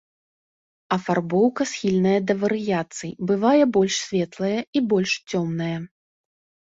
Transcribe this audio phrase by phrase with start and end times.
[0.95, 5.69] Афарбоўка схільная да варыяцый, бывае больш светлая і больш цёмная.